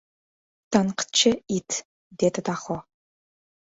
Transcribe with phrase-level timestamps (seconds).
[0.75, 1.71] —Tanqidchi— it!—
[2.21, 2.85] dedi Daho.